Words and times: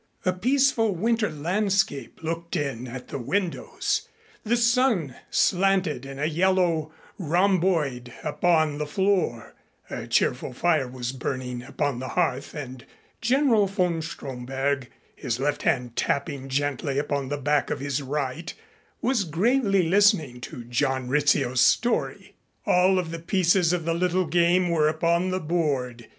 A 0.25 0.33
peaceful 0.33 0.95
winter 0.95 1.29
landscape 1.29 2.23
looked 2.23 2.55
in 2.55 2.87
at 2.87 3.09
the 3.09 3.19
windows, 3.19 4.07
the 4.43 4.57
sun 4.57 5.13
slanted 5.29 6.07
in 6.07 6.17
a 6.17 6.25
yellow 6.25 6.91
rhomboid 7.19 8.11
upon 8.23 8.79
the 8.79 8.87
floor, 8.87 9.53
a 9.91 10.07
cheerful 10.07 10.53
fire 10.53 10.87
was 10.87 11.11
burning 11.11 11.61
upon 11.61 11.99
the 11.99 12.07
hearth 12.07 12.55
and 12.55 12.83
General 13.21 13.67
von 13.67 14.01
Stromberg, 14.01 14.89
his 15.15 15.39
left 15.39 15.61
hand 15.61 15.95
tapping 15.95 16.49
gently 16.49 16.97
upon 16.97 17.29
the 17.29 17.37
back 17.37 17.69
of 17.69 17.79
his 17.79 18.01
right, 18.01 18.55
was 19.03 19.23
gravely 19.23 19.83
listening 19.87 20.41
to 20.41 20.63
John 20.63 21.09
Rizzio's 21.09 21.61
story. 21.61 22.33
All 22.65 22.97
of 22.97 23.11
the 23.11 23.19
pieces 23.19 23.71
of 23.71 23.85
the 23.85 23.93
little 23.93 24.25
game 24.25 24.69
were 24.71 24.87
upon 24.89 25.29
the 25.29 25.39
board. 25.39 26.09